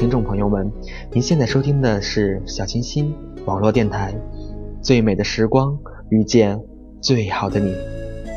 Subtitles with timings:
[0.00, 0.72] 听众朋友们，
[1.12, 4.10] 您现在收听的是小清新网络电台，
[4.80, 6.58] 《最美的时光遇见
[7.02, 7.70] 最好的你》，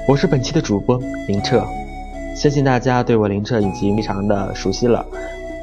[0.05, 1.65] 我是本期的主播林澈。
[2.35, 5.05] 相信大家对我林澈已经非常的熟悉了，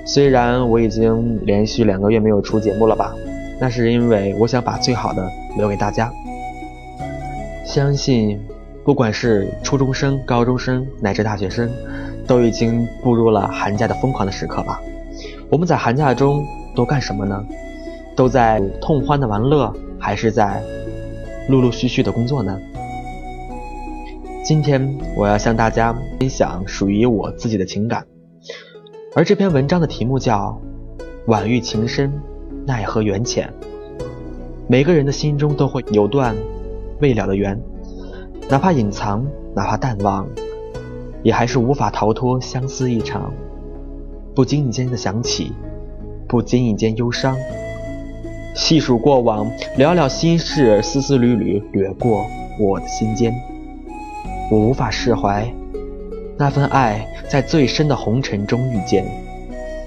[0.07, 3.15] 虽然我已经连续两个月没有出节目了吧，
[3.61, 6.11] 那是因为我想把最好的留给大家。
[7.63, 8.41] 相信
[8.87, 11.71] 不管是初中生、高中生乃至大学生，
[12.27, 14.81] 都已经步入了寒假的疯狂的时刻吧。
[15.51, 17.45] 我们在寒假中都干什么呢？
[18.15, 20.63] 都在痛欢的玩乐，还是在
[21.49, 22.57] 陆陆续续的工作呢？
[24.45, 28.07] 今天我要向大家分享属于我自己的情感，
[29.17, 30.57] 而这篇文章的题目叫
[31.27, 32.13] 《晚遇情深，
[32.65, 33.53] 奈何缘浅》。
[34.69, 36.37] 每个人的心中都会有段
[37.01, 37.61] 未了的缘，
[38.49, 40.29] 哪怕隐藏，哪怕淡忘，
[41.25, 43.33] 也还是无法逃脱相思一场。
[44.35, 45.53] 不经意间的想起，
[46.29, 47.37] 不经意间忧伤。
[48.55, 52.27] 细数过往，寥寥心事，丝丝缕缕掠过
[52.59, 53.35] 我的心间。
[54.51, 55.53] 我无法释怀，
[56.37, 59.05] 那份爱在最深的红尘中遇见，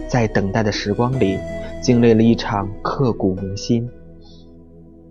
[0.08, 1.38] 在等待的时光里，
[1.82, 3.90] 经历了一场刻骨铭心。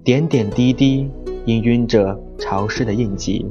[0.03, 1.11] 点点滴滴
[1.47, 3.47] 氤氲着潮湿的印记，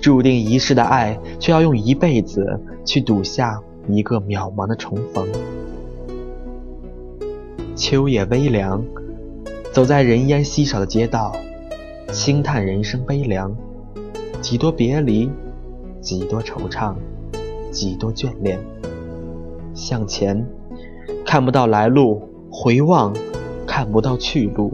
[0.00, 3.60] 注定一世的爱，却要用一辈子去赌下。
[3.88, 5.28] 一个渺茫的重逢，
[7.76, 8.82] 秋夜微凉，
[9.72, 11.36] 走在人烟稀少的街道，
[12.10, 13.54] 轻叹人生悲凉，
[14.40, 15.30] 几多别离，
[16.00, 16.94] 几多惆怅，
[17.70, 18.58] 几多眷恋。
[19.74, 20.46] 向前，
[21.26, 23.12] 看不到来路；回望，
[23.66, 24.72] 看不到去路。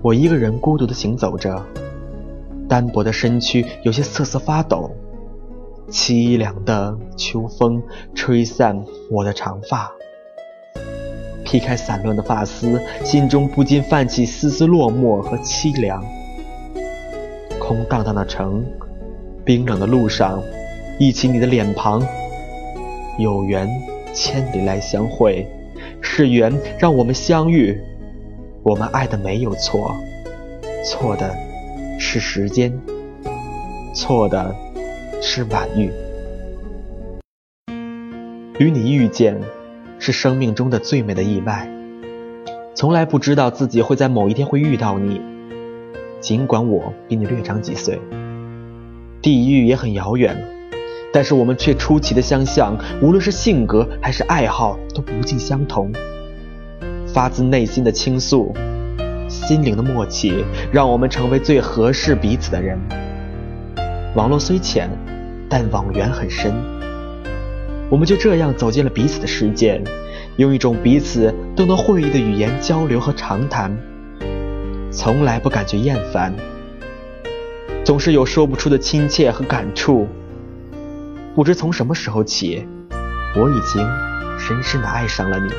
[0.00, 1.62] 我一个人孤独的行走着，
[2.66, 4.90] 单薄的身躯有些瑟瑟发抖。
[5.90, 7.80] 凄凉的秋风
[8.12, 9.92] 吹散我的长发，
[11.44, 16.04] 劈开散乱的发丝，心中不禁泛起丝丝落寞和凄凉。
[17.60, 18.64] 空荡荡的城，
[19.44, 20.42] 冰冷的路上，
[20.98, 22.02] 忆起你的脸庞。
[23.18, 23.68] 有缘
[24.12, 25.46] 千里来相会，
[26.00, 27.80] 是缘让我们相遇。
[28.64, 29.94] 我们爱的没有错，
[30.84, 31.32] 错的
[31.96, 32.76] 是时间，
[33.94, 34.65] 错的。
[35.28, 35.90] 是晚遇，
[38.60, 39.36] 与你遇见，
[39.98, 41.68] 是生命中的最美的意外。
[42.76, 45.20] 从来不知道自己会在某一天会遇到你，
[46.20, 48.00] 尽管我比你略长几岁，
[49.20, 50.40] 地域也很遥远，
[51.12, 55.92] 但是我们却出奇的相像，无论是性格还是爱好都不尽相同。
[57.08, 58.54] 发自内心的倾诉，
[59.28, 62.78] 心灵的默契，让我们成为最合适彼此的人。
[64.14, 64.88] 网络虽浅，
[65.48, 66.54] 但网缘很深。
[67.88, 69.80] 我们就这样走进了彼此的世界，
[70.36, 73.76] 用一种彼此都能会意的语言交流和长谈，
[74.90, 76.34] 从来不感觉厌烦，
[77.84, 80.08] 总是有说不出的亲切和感触。
[81.34, 82.66] 不知从什么时候起，
[83.36, 83.86] 我已经
[84.38, 85.50] 深深的爱上了你，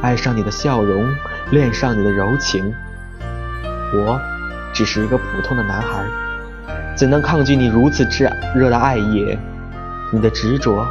[0.00, 1.06] 爱上你的笑容，
[1.50, 2.72] 恋上你的柔情。
[3.92, 4.18] 我
[4.72, 6.29] 只是一个普通的男孩。
[7.00, 9.34] 怎能抗拒你如此炽热的爱意？
[10.12, 10.86] 你的执着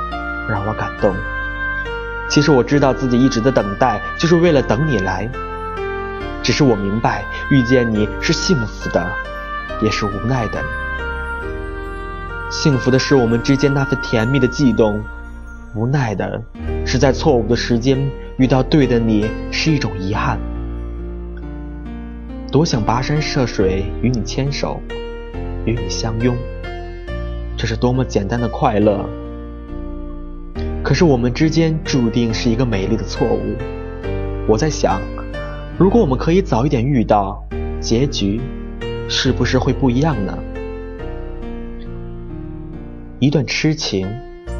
[0.49, 1.15] 让我感动。
[2.27, 5.29] 其实我知道自己一直的等待，就是为了等你来。
[6.41, 9.07] 只是我明白，遇见你是幸福的，
[9.83, 10.59] 也是无奈的。
[12.49, 15.03] 幸福的是我们之间那份甜蜜的悸动，
[15.75, 16.41] 无奈的
[16.87, 20.39] 是在错误的时间遇到对的你是一种遗憾。
[22.51, 24.81] 多想跋山涉水与你牵手，
[25.69, 26.35] 与你相拥，
[27.55, 29.07] 这是多么简单的快乐。
[30.83, 33.55] 可是我们之间注定是一个美丽的错误。
[34.47, 34.99] 我在想，
[35.77, 37.43] 如果我们可以早一点遇到，
[37.79, 38.41] 结局
[39.07, 40.37] 是不是会不一样呢？
[43.19, 44.07] 一段痴情，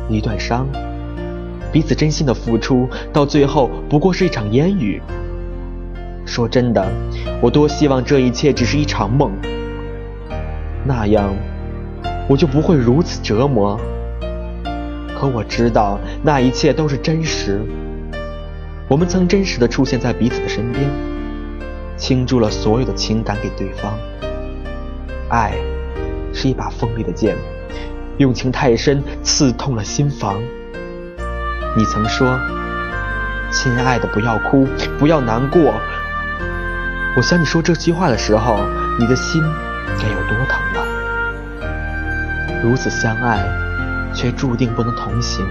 [0.09, 0.67] 一段伤，
[1.71, 5.01] 彼此真心的付出，到最后不过是一场烟雨。
[6.25, 6.85] 说真的，
[7.41, 9.31] 我多希望这一切只是一场梦，
[10.85, 11.33] 那样
[12.27, 13.79] 我就不会如此折磨。
[15.19, 17.61] 可我知道，那一切都是真实。
[18.87, 20.89] 我们曾真实的出现在彼此的身边，
[21.97, 23.93] 倾注了所有的情感给对方。
[25.29, 25.53] 爱
[26.33, 27.35] 是一把锋利的剑，
[28.17, 30.41] 用情太深，刺痛了心房。
[31.77, 32.39] 你曾说
[33.51, 34.65] ：“亲爱的，不要哭，
[34.97, 35.73] 不要难过。”
[37.17, 38.57] 我想你说这句话的时候，
[38.97, 39.43] 你的心
[39.97, 40.85] 该有多疼了。
[42.63, 43.43] 如此相爱，
[44.13, 45.45] 却注定不能同行。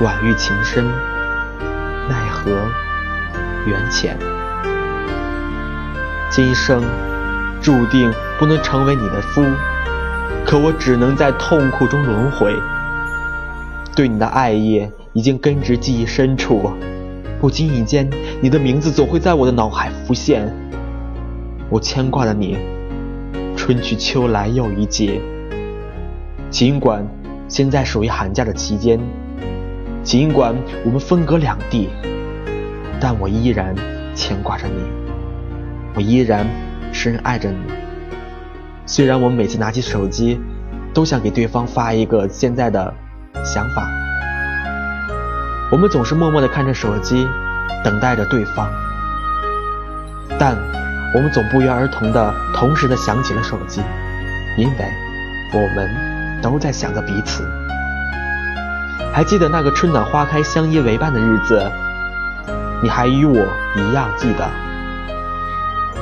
[0.00, 0.84] 婉玉情深，
[2.08, 2.50] 奈何
[3.66, 4.18] 缘浅。
[6.28, 6.82] 今生
[7.60, 9.44] 注定不能成为你的夫，
[10.44, 12.54] 可我只能在痛苦中轮回。
[13.94, 16.72] 对你的爱意已经根植记忆深处。
[17.40, 18.08] 不经意间，
[18.40, 20.52] 你的名字总会在我的脑海浮现。
[21.68, 22.56] 我牵挂的你，
[23.64, 25.20] 春去秋来又一季。
[26.50, 27.06] 尽管
[27.46, 28.98] 现在属于寒假的期间，
[30.02, 30.52] 尽管
[30.84, 31.88] 我们分隔两地，
[33.00, 33.72] 但我依然
[34.16, 34.82] 牵挂着你，
[35.94, 36.44] 我依然
[36.92, 37.58] 深爱着你。
[38.84, 40.40] 虽然我们每次拿起手机，
[40.92, 42.92] 都想给对方发一个现在的
[43.44, 43.88] 想法。
[45.70, 47.28] 我们总是默默地看着手机，
[47.84, 48.68] 等待着对方，
[50.36, 50.58] 但
[51.14, 53.82] 我们总不约而同地同时地想起了手机，
[54.56, 54.92] 因为
[55.52, 57.46] 我们都在想着彼此。
[59.12, 61.70] 还记得那个春暖花开、相依为伴的日子，
[62.82, 64.48] 你还与我一样记得。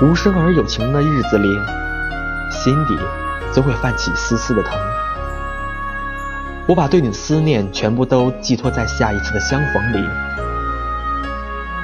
[0.00, 1.48] 无声而有情的日子里，
[2.50, 2.96] 心底
[3.50, 4.78] 总会泛起丝丝的疼。
[6.68, 10.08] 我把对你的思念全部都寄托在下一次的相逢里，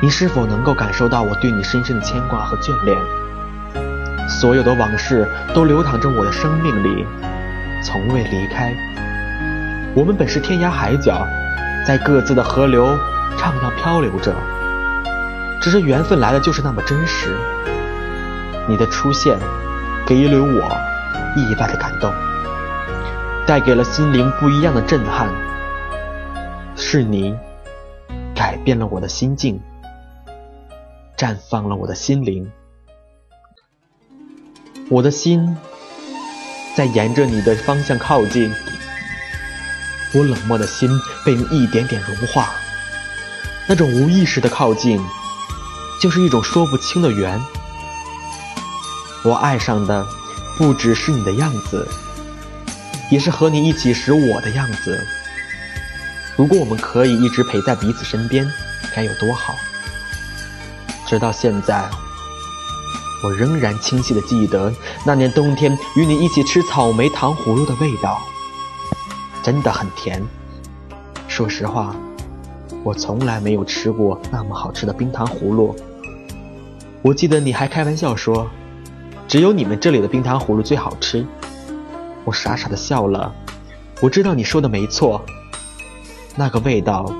[0.02, 2.98] 你是否能够感受到我对你深深的牵挂和眷恋？
[4.28, 7.06] 所有的往事都流淌着我的生命里，
[7.82, 8.74] 从未离开。
[9.94, 11.26] 我们本是天涯海角，
[11.86, 12.86] 在各自的河流
[13.38, 14.34] 徜徉漂流着，
[15.62, 17.34] 只是缘分来的就是那么真实。
[18.68, 19.38] 你的出现，
[20.04, 20.60] 给予了我
[21.36, 22.12] 意外的感动。
[23.46, 25.28] 带给了心灵不一样的震撼，
[26.74, 27.34] 是你
[28.34, 29.60] 改变了我的心境，
[31.16, 32.50] 绽放了我的心灵，
[34.90, 35.56] 我的心
[36.76, 38.52] 在沿着你的方向靠近，
[40.14, 40.90] 我冷漠的心
[41.24, 42.50] 被你一点点融化，
[43.68, 45.00] 那种无意识的靠近，
[46.00, 47.40] 就是一种说不清的缘。
[49.22, 50.06] 我爱上的
[50.58, 51.88] 不只是你的样子。
[53.08, 55.00] 也是和你一起时我的样子。
[56.36, 58.44] 如果我们可以一直陪在彼此身边，
[58.92, 59.54] 该有多好！
[61.06, 61.88] 直到现在，
[63.22, 64.72] 我仍然清晰的记得
[65.04, 68.20] 那年冬天与你一起吃草莓糖葫芦的味道，
[69.42, 70.20] 真的很甜。
[71.28, 71.94] 说实话，
[72.82, 75.76] 我从来没有吃过那么好吃的冰糖葫芦。
[77.02, 78.48] 我记得你还开玩笑说，
[79.28, 81.24] 只有你们这里的冰糖葫芦最好吃。
[82.24, 83.32] 我傻傻的笑了，
[84.02, 85.24] 我知道你说的没错，
[86.34, 87.14] 那个味道，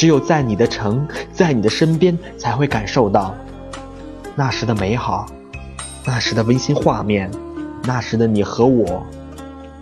[0.00, 3.36] 只有在你的城，在你的身边才会感受到，
[4.34, 5.26] 那时的美好，
[6.06, 7.30] 那时的温馨画面，
[7.84, 9.04] 那时的你和我，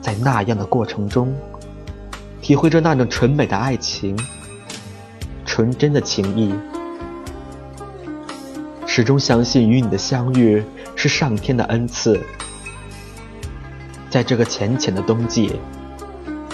[0.01, 1.33] 在那样的过程中，
[2.43, 4.19] 体会着那种纯美的爱情，
[5.47, 6.53] 纯真的情谊，
[8.87, 10.65] 始终相信与你的相遇
[10.97, 12.21] 是上天的恩赐。
[14.11, 15.61] 在这个浅浅的冬季，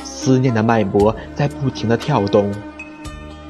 [0.05, 2.53] 思念的脉搏在不停的跳动，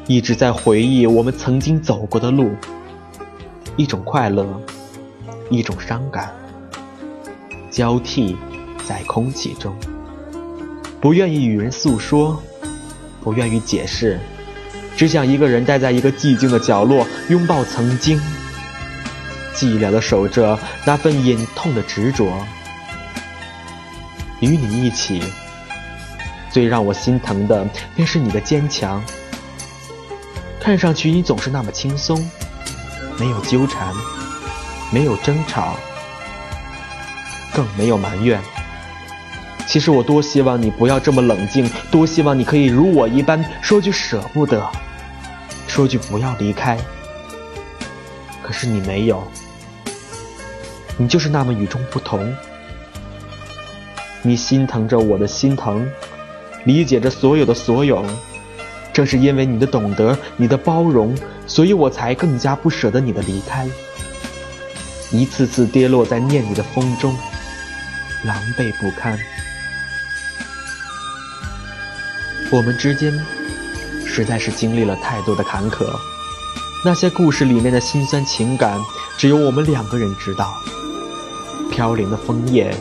[0.07, 2.51] 一直在回忆我们曾经走过的路。
[3.77, 4.47] 一种快乐，
[5.51, 6.33] 一种伤感，
[7.71, 8.37] 交替
[8.87, 9.75] 在空气中。
[11.01, 12.41] 不愿意与人诉说，
[13.23, 14.21] 不愿意解释，
[14.97, 18.21] 只想一个人待在一个寂静的角落，拥抱曾经，
[19.55, 22.31] 寂寥的守着那份隐痛的执着。
[24.41, 25.23] 与你一起，
[26.51, 29.03] 最让我心疼的便是你的坚强。
[30.65, 32.27] 看上去你总是那么轻松，
[33.21, 33.93] 没有纠缠，
[34.91, 35.77] 没有争吵，
[37.53, 38.41] 更没有埋怨。
[39.67, 44.67] 其实我多希望你不要这么冷静，多希望你可以如我一般说句舍不得，
[45.69, 46.79] 说句不要离开。
[48.43, 49.23] 可是你没有，
[50.97, 52.35] 你就是那么与众不同。
[54.23, 55.87] 你心疼着我的心疼，
[56.65, 58.03] 理解着所有的所有。
[58.95, 61.15] 正是因为你的懂得，你的包容，
[61.49, 63.69] 所以我才更加不舍得你的离开。
[65.11, 67.15] 一次次跌落在念你的风中，
[68.25, 69.19] 狼狈不堪。
[72.53, 73.13] 我们之间
[74.07, 75.85] 实在是经历了太多的坎坷，
[76.85, 78.81] 那些故事里面的辛酸情感，
[79.19, 80.55] 只有我们两个人知道。
[81.73, 82.73] 飘零的枫叶，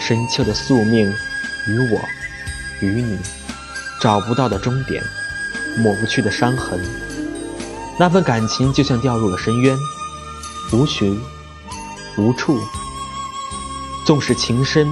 [0.00, 1.06] 深秋的宿命，
[1.66, 2.00] 与我，
[2.80, 3.18] 与你，
[4.00, 5.02] 找不到的终点。
[5.78, 6.80] 抹不去的伤痕，
[7.98, 9.76] 那份感情就像掉入了深渊，
[10.72, 11.18] 无寻
[12.18, 12.58] 无处。
[14.04, 14.90] 纵使情深，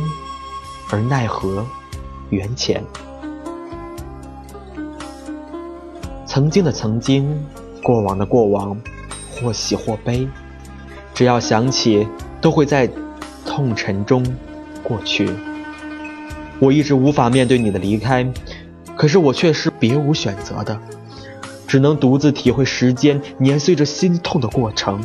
[0.91, 1.67] 而奈何
[2.31, 2.85] 缘浅。
[6.27, 7.45] 曾经的曾经，
[7.83, 8.79] 过往的过往，
[9.35, 10.29] 或喜或悲，
[11.15, 12.07] 只要想起，
[12.41, 12.89] 都会在
[13.45, 14.25] 痛沉中
[14.83, 15.29] 过去。
[16.61, 18.25] 我一直无法面对你的离开。
[18.99, 20.77] 可是我却是别无选择的，
[21.69, 25.01] 只能独自体会时间碾碎着心痛的过程。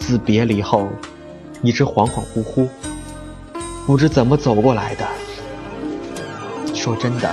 [0.00, 0.88] 自别离后，
[1.62, 2.68] 一直恍恍惚惚，
[3.86, 5.06] 不知怎么走过来的。
[6.74, 7.32] 说真的，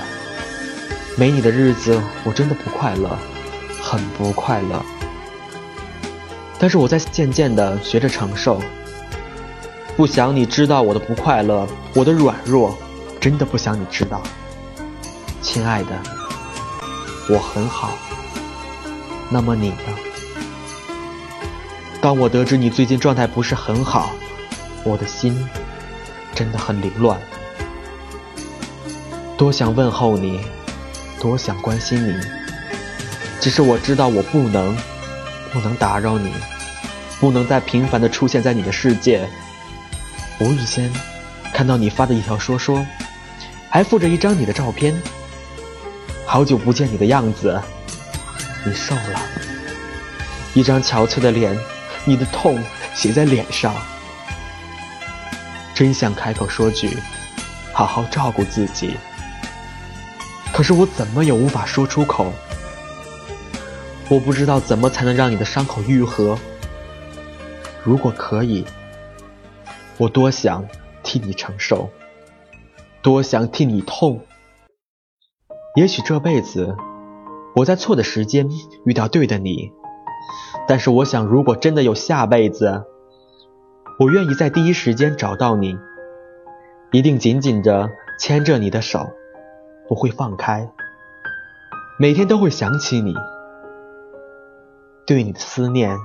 [1.16, 3.18] 没你的日子，我真的不快乐，
[3.82, 4.80] 很不快乐。
[6.56, 8.60] 但是我在渐渐的学着承受，
[9.96, 12.78] 不想你知道我的不快乐，我的软弱，
[13.18, 14.22] 真的不想你知道。
[15.42, 15.98] 亲爱的，
[17.28, 17.96] 我很好。
[19.30, 19.76] 那么你呢？
[22.00, 24.12] 当我得知你最近状态不是很好，
[24.84, 25.48] 我的心
[26.34, 27.18] 真的很凌乱。
[29.38, 30.40] 多想问候你，
[31.18, 32.14] 多想关心你，
[33.40, 34.76] 只是我知道我不能，
[35.52, 36.30] 不能打扰你，
[37.18, 39.26] 不能再频繁的出现在你的世界。
[40.38, 40.92] 无意间
[41.52, 42.86] 看到你发的一条说说，
[43.70, 44.94] 还附着一张你的照片。
[46.32, 47.60] 好久不见你的样子，
[48.64, 49.20] 你瘦了，
[50.54, 51.58] 一张憔悴的脸，
[52.04, 52.56] 你的痛
[52.94, 53.74] 写在脸上。
[55.74, 56.96] 真想开口说句，
[57.72, 58.96] 好好照顾自己，
[60.52, 62.32] 可是我怎么也无法说出口。
[64.08, 66.38] 我不知道怎么才能让你的伤口愈合。
[67.82, 68.64] 如果可以，
[69.96, 70.64] 我多想
[71.02, 71.90] 替你承受，
[73.02, 74.24] 多想替你痛。
[75.76, 76.76] 也许这辈子，
[77.54, 78.48] 我在错的时间
[78.84, 79.72] 遇到对的你，
[80.66, 82.84] 但是我想，如果真的有下辈子，
[84.00, 85.78] 我愿意在第一时间找到你，
[86.90, 89.10] 一定紧紧着牵着你的手，
[89.88, 90.68] 不会放开，
[92.00, 93.14] 每天都会想起你，
[95.06, 95.96] 对你的思念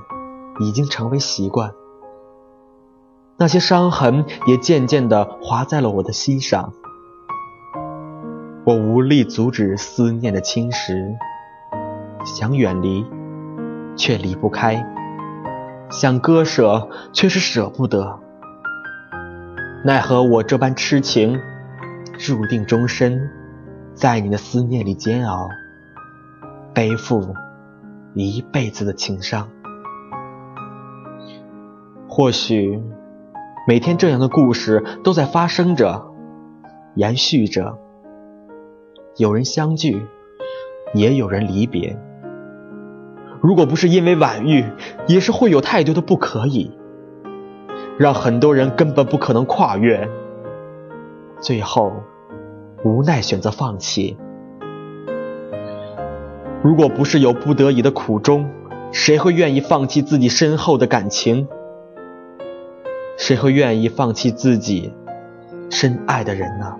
[0.60, 1.72] 已经成为习惯，
[3.36, 6.72] 那些伤痕也渐渐的划在了我的心上。
[8.66, 11.16] 我无力阻止思念的侵蚀，
[12.24, 13.06] 想远离，
[13.94, 14.84] 却离不开；
[15.88, 18.18] 想割舍，却是舍不得。
[19.84, 21.38] 奈何我这般痴情，
[22.18, 23.30] 注定终身
[23.94, 25.48] 在你的思念里煎熬，
[26.74, 27.36] 背负
[28.14, 29.48] 一辈子的情伤。
[32.08, 32.82] 或许
[33.68, 36.12] 每天这样的故事都在发生着，
[36.96, 37.78] 延续着。
[39.16, 40.06] 有人相聚，
[40.92, 41.98] 也有人离别。
[43.40, 44.62] 如果不是因为晚遇，
[45.06, 46.70] 也是会有太多的不可以，
[47.96, 50.06] 让很多人根本不可能跨越。
[51.40, 51.94] 最后，
[52.84, 54.18] 无奈选择放弃。
[56.62, 58.50] 如果不是有不得已的苦衷，
[58.92, 61.48] 谁会愿意放弃自己深厚的感情？
[63.16, 64.92] 谁会愿意放弃自己
[65.70, 66.76] 深爱的人呢？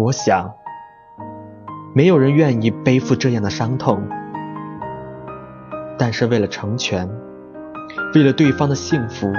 [0.00, 0.54] 我想，
[1.94, 4.08] 没有人愿意背负这样的伤痛，
[5.98, 7.06] 但是为了成全，
[8.14, 9.30] 为了对方的幸福，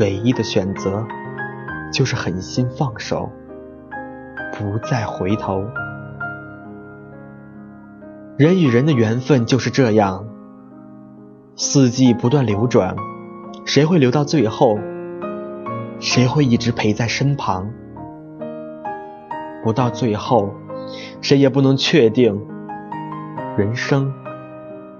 [0.00, 1.06] 唯一的选择
[1.92, 3.30] 就是狠心放手，
[4.52, 5.64] 不再回头。
[8.36, 10.24] 人与人的缘分就是这样，
[11.54, 12.96] 四季不断流转，
[13.64, 14.76] 谁会留到最后？
[16.00, 17.70] 谁会一直陪在身旁？
[19.62, 20.54] 不到最后，
[21.20, 22.46] 谁也不能确定，
[23.56, 24.12] 人生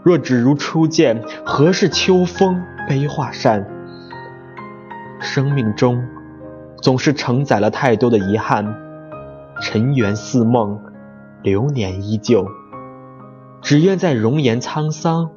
[0.02, 3.66] 若只如初见，何事秋风悲画扇？
[5.21, 6.04] 生命中
[6.81, 8.75] 总是承载了太多的遗憾，
[9.61, 10.81] 尘缘似梦，
[11.42, 12.47] 流年依旧。
[13.61, 15.31] 只愿在容颜沧桑、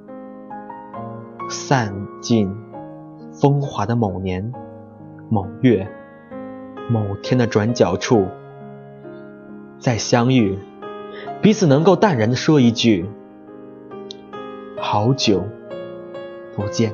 [1.48, 2.55] 散尽
[3.32, 4.51] 风华的某年
[5.29, 5.88] 某月
[6.89, 8.27] 某天的转角处，
[9.86, 10.58] 再相遇，
[11.44, 13.06] 彼此能够淡然的说一句。
[14.80, 15.44] 好久
[16.56, 16.92] 不见，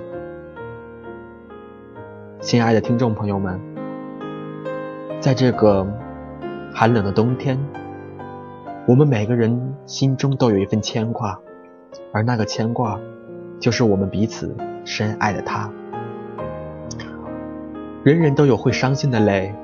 [2.42, 3.58] 亲爱的听众朋友们，
[5.22, 5.88] 在这个
[6.74, 7.58] 寒冷的冬天，
[8.86, 11.40] 我们每个人心中都有一份牵挂，
[12.12, 13.00] 而那个牵挂，
[13.58, 15.72] 就是我们彼此深爱的他。
[18.04, 19.56] 人人都有会伤心的泪，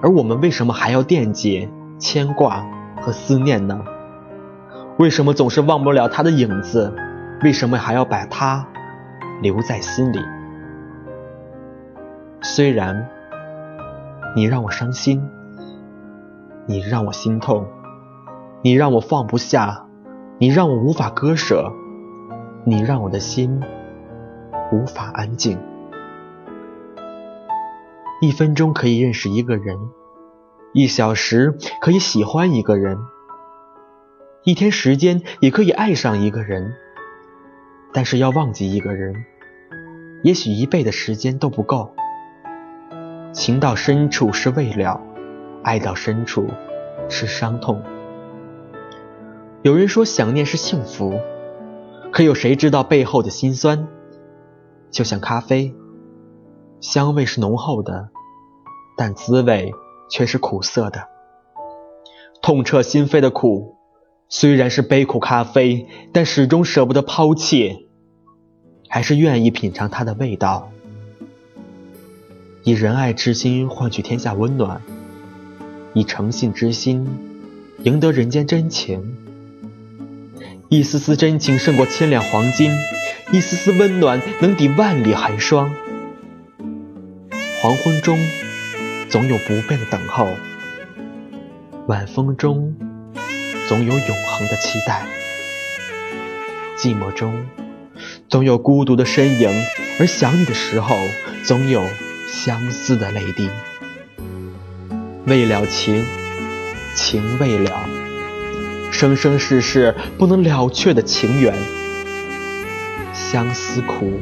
[0.00, 2.66] 而我们为什么还要惦记、牵挂
[3.00, 3.84] 和思念呢？
[4.98, 6.94] 为什么总是忘不了他的影子？
[7.42, 8.66] 为什么还要把他
[9.42, 10.20] 留在心里？
[12.40, 13.08] 虽然
[14.36, 15.28] 你让我伤心，
[16.66, 17.66] 你让我心痛，
[18.62, 19.86] 你让我放不下，
[20.38, 21.72] 你让我无法割舍，
[22.64, 23.60] 你让我的心
[24.72, 25.58] 无法安静。
[28.20, 29.76] 一分钟可以认识一个人，
[30.76, 32.98] 一小时可以喜欢一个人。
[34.42, 36.74] 一天时间也可以爱上一个人，
[37.92, 39.24] 但是要忘记一个人，
[40.24, 41.94] 也许一辈的时间都不够。
[43.32, 45.00] 情到深处是未了，
[45.62, 46.48] 爱到深处
[47.08, 47.80] 是伤痛。
[49.62, 51.20] 有人说想念是幸福，
[52.12, 53.86] 可有谁知道背后的辛酸？
[54.90, 55.72] 就像咖啡，
[56.80, 58.08] 香味是浓厚的，
[58.96, 59.72] 但滋味
[60.14, 61.08] 却是苦涩的，
[62.40, 63.74] 痛彻心扉的苦。
[64.28, 67.88] 虽然是杯苦咖啡，但始终舍不得抛弃，
[68.88, 70.70] 还是愿意品尝它的味道。
[72.62, 74.82] 以仁爱之心换取天下温暖，
[75.94, 77.08] 以诚信之心
[77.82, 79.16] 赢得人间真情。
[80.68, 82.70] 一丝丝真情胜过千两黄金，
[83.32, 85.74] 一丝丝温暖能抵万里寒霜。
[87.60, 88.16] 黄昏中
[89.14, 90.28] 总有不变的等候，
[91.86, 92.74] 晚风中。
[93.68, 95.06] 总有永恒的期待，
[96.76, 97.46] 寂寞中
[98.28, 99.48] 总有孤独的身影，
[100.00, 100.98] 而想你的时候，
[101.44, 101.88] 总有
[102.28, 103.48] 相思的泪滴。
[105.26, 106.04] 未了情，
[106.96, 107.88] 情未了，
[108.90, 111.54] 生生世世不能了却的情缘。
[113.14, 114.20] 相思苦，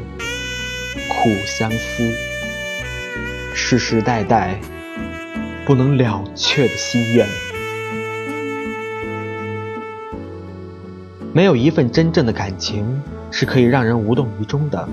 [1.09, 2.13] 苦相思，
[3.55, 4.59] 世世代代
[5.65, 7.27] 不能了却的心愿。
[11.33, 14.87] 没有一份真正的感情是可以让人无动于衷的。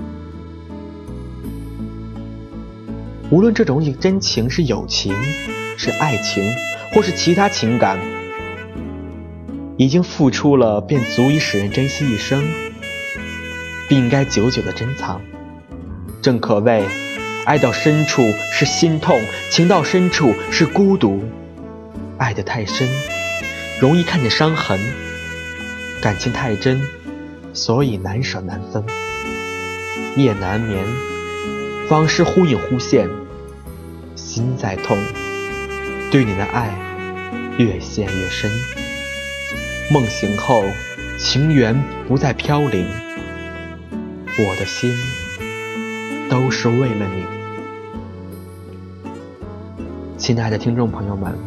[3.29, 5.13] 无论这种真情是友情、
[5.77, 6.43] 是爱情，
[6.91, 7.99] 或是其他情感，
[9.77, 12.43] 已经付出了便足以使人珍惜一生，
[13.87, 15.21] 并应该久久的珍藏。
[16.21, 16.85] 正可谓，
[17.45, 21.23] 爱到深处是心痛，情到深处是孤独。
[22.17, 22.87] 爱得太深，
[23.79, 24.79] 容易看见伤痕。
[26.01, 26.81] 感情太真，
[27.53, 28.83] 所以难舍难分。
[30.15, 30.85] 夜难眠，
[31.89, 33.09] 往事忽隐忽现，
[34.15, 34.97] 心在痛，
[36.11, 36.69] 对你的爱
[37.57, 38.51] 越陷越深。
[39.89, 40.63] 梦醒后，
[41.17, 42.87] 情缘不再飘零，
[44.37, 44.93] 我的心
[46.31, 47.25] 都是为了你。
[50.17, 51.37] 亲爱的听众朋友们，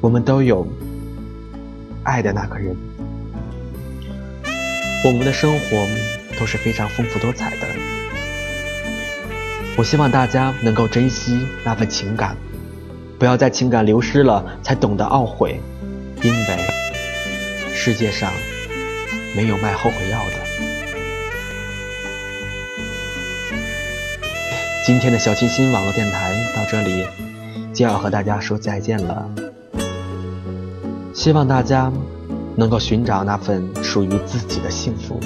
[0.00, 0.64] 我们都有。
[2.04, 2.76] 爱的那个人，
[5.04, 5.84] 我们的生活
[6.38, 7.66] 都是非常丰富多彩的。
[9.76, 12.36] 我希望大家能够珍惜那份情感，
[13.18, 15.60] 不要在情感流失了才懂得懊悔，
[16.22, 16.58] 因为
[17.74, 18.30] 世界上
[19.34, 20.43] 没有卖后悔药的。
[24.86, 27.06] 今天的小清新网络电台到这里
[27.72, 29.26] 就要和大家说再见了。
[31.14, 31.90] 希望大家
[32.54, 35.18] 能够寻找那份属于自己的幸福。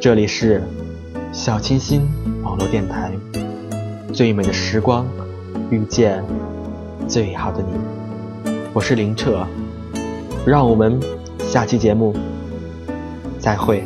[0.00, 0.62] 这里是
[1.32, 2.08] 小清新
[2.44, 3.10] 网络电台，
[4.12, 5.04] 最美的时光
[5.68, 6.22] 遇见
[7.08, 8.52] 最好的你。
[8.72, 9.44] 我是林澈，
[10.46, 11.00] 让我们
[11.40, 12.14] 下期节目
[13.40, 13.82] 再会。